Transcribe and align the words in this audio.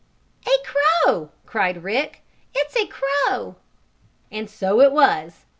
"A 0.47 0.51
crow!" 0.65 1.29
cried 1.45 1.83
Rick. 1.83 2.23
"It's 2.55 2.75
a 2.75 2.87
crow!" 2.87 3.57
And 4.31 4.49
so 4.49 4.79
it 4.81 4.91
was. 4.91 5.45